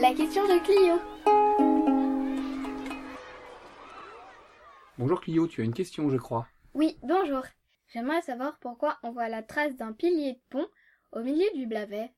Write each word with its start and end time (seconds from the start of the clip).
La 0.00 0.14
question 0.14 0.42
de 0.44 0.62
Clio. 0.62 0.94
Bonjour 4.96 5.20
Clio, 5.20 5.48
tu 5.48 5.60
as 5.60 5.64
une 5.64 5.74
question, 5.74 6.08
je 6.08 6.16
crois. 6.16 6.46
Oui, 6.74 6.96
bonjour. 7.02 7.42
J'aimerais 7.88 8.22
savoir 8.22 8.60
pourquoi 8.60 8.98
on 9.02 9.10
voit 9.10 9.28
la 9.28 9.42
trace 9.42 9.74
d'un 9.76 9.92
pilier 9.92 10.34
de 10.34 10.40
pont 10.50 10.66
au 11.10 11.24
milieu 11.24 11.46
du 11.56 11.66
Blavet. 11.66 12.12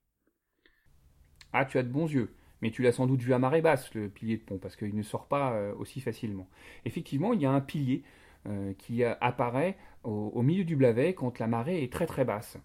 Ah, 1.55 1.65
tu 1.65 1.79
as 1.79 1.83
de 1.83 1.89
bons 1.89 2.07
yeux. 2.07 2.35
Mais 2.61 2.71
tu 2.71 2.83
l'as 2.83 2.93
sans 2.93 3.07
doute 3.07 3.23
vu 3.23 3.33
à 3.33 3.39
marée 3.39 3.63
basse, 3.63 3.95
le 3.95 4.11
pilier 4.11 4.37
de 4.37 4.43
pont, 4.43 4.59
parce 4.59 4.77
qu'il 4.77 4.95
ne 4.95 5.03
sort 5.03 5.27
pas 5.27 5.55
euh, 5.55 5.75
aussi 5.77 6.03
facilement. 6.03 6.51
Effectivement, 6.85 7.33
il 7.33 7.41
y 7.41 7.47
a 7.47 7.51
un 7.51 7.63
pilier 7.63 8.03
euh, 8.47 8.75
qui 8.75 9.05
apparaît 9.05 9.79
au, 10.05 10.33
au 10.35 10.43
milieu 10.43 10.65
du 10.65 10.77
Blavet 10.77 11.15
quand 11.15 11.39
la 11.39 11.47
marée 11.47 11.83
est 11.83 11.91
très 11.91 12.07
très 12.07 12.27
basse. 12.27 12.59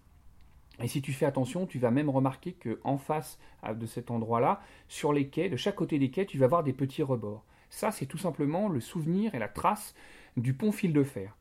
Et 0.82 0.88
si 0.88 1.00
tu 1.00 1.12
fais 1.12 1.26
attention, 1.26 1.66
tu 1.66 1.78
vas 1.78 1.90
même 1.90 2.10
remarquer 2.10 2.52
que 2.52 2.80
en 2.84 2.98
face 2.98 3.38
de 3.74 3.86
cet 3.86 4.10
endroit-là, 4.10 4.60
sur 4.88 5.12
les 5.12 5.28
quais, 5.28 5.48
de 5.48 5.56
chaque 5.56 5.76
côté 5.76 5.98
des 5.98 6.10
quais, 6.10 6.26
tu 6.26 6.38
vas 6.38 6.46
voir 6.46 6.62
des 6.62 6.72
petits 6.72 7.02
rebords. 7.02 7.44
Ça, 7.70 7.90
c'est 7.90 8.06
tout 8.06 8.18
simplement 8.18 8.68
le 8.68 8.80
souvenir 8.80 9.34
et 9.34 9.38
la 9.38 9.48
trace 9.48 9.94
du 10.36 10.54
pont 10.54 10.72
fil 10.72 10.92
de 10.92 11.02
fer. 11.02 11.36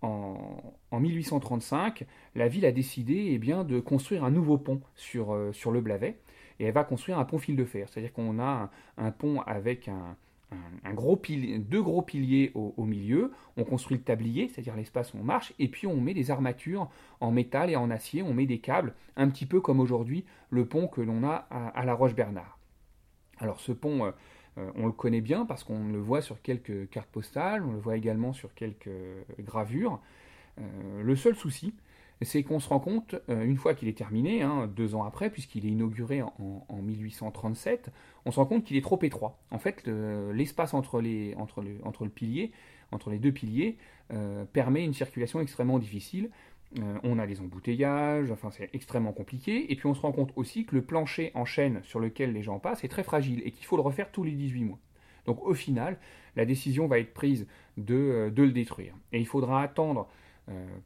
En, 0.00 0.62
en 0.92 1.00
1835, 1.00 2.06
la 2.36 2.46
ville 2.46 2.64
a 2.64 2.72
décidé 2.72 3.30
eh 3.32 3.38
bien, 3.38 3.64
de 3.64 3.80
construire 3.80 4.22
un 4.22 4.30
nouveau 4.30 4.56
pont 4.56 4.80
sur, 4.94 5.34
euh, 5.34 5.52
sur 5.52 5.72
le 5.72 5.80
Blavet, 5.80 6.20
et 6.60 6.66
elle 6.66 6.74
va 6.74 6.84
construire 6.84 7.18
un 7.18 7.24
pont 7.24 7.38
fil 7.38 7.56
de 7.56 7.64
fer. 7.64 7.88
C'est-à-dire 7.88 8.12
qu'on 8.12 8.38
a 8.38 8.70
un 8.96 9.10
pont 9.10 9.40
avec 9.40 9.88
un, 9.88 10.16
deux 10.50 11.82
gros 11.82 12.02
piliers 12.02 12.52
au, 12.54 12.84
milieu, 12.84 13.32
on 13.56 13.64
construit 13.64 13.98
le 13.98 14.02
tablier, 14.02 14.48
c'est-à-dire 14.48 14.76
l'espace 14.76 15.12
où 15.14 15.18
on 15.18 15.24
marche, 15.24 15.52
et 15.58 15.68
puis 15.68 15.86
on 15.86 16.00
met 16.00 16.14
des 16.14 16.30
armatures 16.30 16.88
en 17.20 17.30
métal 17.30 17.70
et 17.70 17.76
en 17.76 17.90
acier, 17.90 18.22
on 18.22 18.32
met 18.32 18.46
des 18.46 18.58
câbles, 18.58 18.94
un 19.16 19.28
petit 19.28 19.46
peu 19.46 19.60
comme 19.60 19.80
aujourd'hui 19.80 20.24
le 20.50 20.64
pont 20.64 20.86
que 20.86 21.00
l'on 21.00 21.24
a 21.24 21.46
à, 21.50 21.68
à 21.68 21.84
la 21.84 21.94
Roche-Bernard. 21.94 22.58
Alors 23.38 23.60
ce 23.60 23.72
pont, 23.72 24.06
euh, 24.06 24.10
euh, 24.58 24.70
on 24.74 24.86
le 24.86 24.92
connaît 24.92 25.20
bien 25.20 25.46
parce 25.46 25.64
qu'on 25.64 25.88
le 25.88 25.98
voit 25.98 26.22
sur 26.22 26.40
quelques 26.42 26.88
cartes 26.90 27.10
postales, 27.10 27.62
on 27.62 27.72
le 27.72 27.78
voit 27.78 27.96
également 27.96 28.32
sur 28.32 28.54
quelques 28.54 28.90
gravures. 29.40 30.00
Euh, 30.58 31.02
le 31.02 31.16
seul 31.16 31.34
souci, 31.34 31.74
c'est 32.24 32.42
qu'on 32.42 32.60
se 32.60 32.68
rend 32.68 32.80
compte, 32.80 33.14
euh, 33.28 33.44
une 33.44 33.56
fois 33.56 33.74
qu'il 33.74 33.88
est 33.88 33.96
terminé, 33.96 34.42
hein, 34.42 34.68
deux 34.74 34.94
ans 34.94 35.04
après, 35.04 35.30
puisqu'il 35.30 35.66
est 35.66 35.70
inauguré 35.70 36.22
en, 36.22 36.32
en 36.68 36.82
1837, 36.82 37.90
on 38.24 38.30
se 38.30 38.36
rend 38.40 38.46
compte 38.46 38.64
qu'il 38.64 38.76
est 38.76 38.82
trop 38.82 38.98
étroit. 39.02 39.38
En 39.50 39.58
fait, 39.58 39.86
le- 39.86 40.32
l'espace 40.32 40.74
entre, 40.74 41.00
les, 41.00 41.34
entre, 41.36 41.62
le, 41.62 41.76
entre 41.84 42.04
le 42.04 42.10
pilier, 42.10 42.52
entre 42.92 43.10
les 43.10 43.18
deux 43.18 43.32
piliers, 43.32 43.76
euh, 44.12 44.44
permet 44.52 44.84
une 44.84 44.94
circulation 44.94 45.40
extrêmement 45.40 45.78
difficile. 45.78 46.30
Euh, 46.78 46.98
on 47.02 47.18
a 47.18 47.26
des 47.26 47.40
embouteillages, 47.40 48.30
enfin 48.30 48.50
c'est 48.50 48.68
extrêmement 48.74 49.12
compliqué. 49.12 49.72
Et 49.72 49.76
puis 49.76 49.86
on 49.86 49.94
se 49.94 50.00
rend 50.00 50.12
compte 50.12 50.32
aussi 50.36 50.64
que 50.66 50.74
le 50.74 50.82
plancher 50.82 51.30
en 51.34 51.44
chaîne 51.44 51.80
sur 51.84 52.00
lequel 52.00 52.32
les 52.32 52.42
gens 52.42 52.58
passent 52.58 52.84
est 52.84 52.88
très 52.88 53.04
fragile 53.04 53.42
et 53.44 53.52
qu'il 53.52 53.64
faut 53.64 53.76
le 53.76 53.82
refaire 53.82 54.10
tous 54.10 54.24
les 54.24 54.32
18 54.32 54.64
mois. 54.64 54.78
Donc 55.26 55.42
au 55.44 55.54
final, 55.54 55.98
la 56.36 56.44
décision 56.44 56.86
va 56.86 56.98
être 56.98 57.14
prise 57.14 57.46
de, 57.76 58.30
de 58.34 58.42
le 58.42 58.52
détruire. 58.52 58.94
Et 59.12 59.18
il 59.20 59.26
faudra 59.26 59.62
attendre 59.62 60.08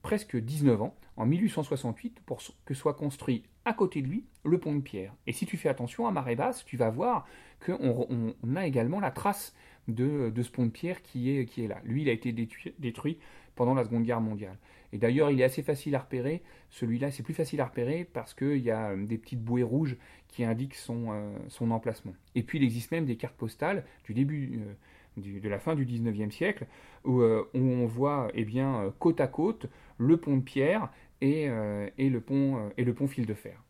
presque 0.03 0.37
19 0.37 0.83
ans, 0.83 0.95
en 1.17 1.27
1868, 1.27 2.21
pour 2.27 2.41
que 2.65 2.75
soit 2.75 2.95
construit 2.95 3.45
à 3.65 3.73
côté 3.73 4.03
de 4.03 4.09
lui 4.09 4.25
le 4.45 4.59
pont 4.59 4.75
de 4.75 4.81
pierre. 4.81 5.15
Et 5.27 5.33
si 5.33 5.47
tu 5.47 5.57
fais 5.57 5.69
attention 5.69 6.07
à 6.07 6.11
marée 6.11 6.37
basse, 6.37 6.65
tu 6.65 6.77
vas 6.77 6.91
voir 6.91 7.27
qu'on 7.65 8.07
on, 8.11 8.35
on 8.43 8.57
a 8.57 8.67
également 8.67 8.99
la 8.99 9.11
trace 9.11 9.55
de, 9.89 10.33
ce 10.43 10.51
pont 10.51 10.67
de 10.67 10.71
pierre 10.71 11.03
qui 11.03 11.31
est, 11.31 11.69
là. 11.69 11.81
Lui, 11.85 12.03
il 12.03 12.09
a 12.09 12.13
été 12.13 12.33
détruit, 12.33 13.19
pendant 13.55 13.75
la 13.75 13.85
Seconde 13.85 14.05
Guerre 14.05 14.21
mondiale. 14.21 14.57
Et 14.93 14.99
d'ailleurs, 14.99 15.31
il 15.31 15.41
est 15.41 15.45
assez 15.45 15.63
facile 15.63 15.95
à 15.95 16.01
repérer. 16.01 16.43
Celui-là, 16.71 17.11
c'est 17.11 17.23
plus 17.23 17.35
facile 17.35 17.61
à 17.61 17.67
repérer 17.67 18.09
parce 18.11 18.35
qu'il 18.35 18.59
y 18.59 18.71
a 18.71 18.91
euh, 18.91 19.07
des 19.07 19.19
petites 19.19 19.43
bouées 19.43 19.63
rouges 19.63 19.97
qui 20.29 20.45
indiquent 20.45 20.75
son, 20.75 21.13
euh, 21.13 21.37
son 21.49 21.71
emplacement. 21.71 22.15
Et 22.35 22.43
puis, 22.43 22.59
il 22.59 22.65
existe 22.65 22.91
même 22.91 23.07
des 23.07 23.17
cartes 23.17 23.37
postales 23.37 23.85
du 24.05 24.15
début, 24.15 24.59
euh, 24.59 24.73
du- 25.17 25.41
de 25.41 25.49
la 25.49 25.59
fin 25.59 25.75
du 25.75 25.85
19e 25.85 26.31
siècle 26.31 26.67
où, 27.05 27.21
euh, 27.21 27.49
où 27.55 27.59
on 27.61 27.87
voit 27.87 28.29
eh 28.35 28.45
bien, 28.45 28.83
euh, 28.85 28.91
côte 28.99 29.21
à 29.21 29.27
côte 29.27 29.67
le 29.99 30.17
pont 30.17 30.37
de 30.37 30.43
pierre 30.43 30.89
et, 31.21 31.49
euh, 31.49 31.89
et 31.99 32.09
le, 32.11 32.21
pont, 32.21 32.71
et 32.77 32.85
le 32.85 32.95
pont 32.95 33.07
fil 33.09 33.27
de 33.27 33.35
fer. 33.35 33.63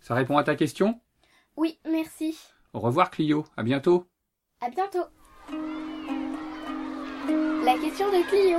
Ça 0.00 0.14
répond 0.14 0.36
à 0.36 0.44
ta 0.44 0.54
question? 0.56 1.00
Oui, 1.56 1.78
merci. 1.90 2.38
Au 2.72 2.80
revoir 2.80 3.10
Clio, 3.10 3.44
à 3.56 3.62
bientôt 3.62 4.06
À 4.60 4.68
bientôt. 4.70 5.04
La 7.64 7.74
question 7.78 8.06
de 8.08 8.22
Clio. 8.28 8.58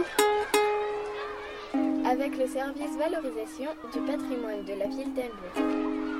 Avec 2.06 2.38
le 2.38 2.47
service 2.47 2.95
valorisation 2.97 3.72
du 3.94 4.00
patrimoine 4.01 4.63
de 4.66 4.73
la 4.79 4.88
ville 4.88 5.13
d'Elbeuf. 5.13 6.12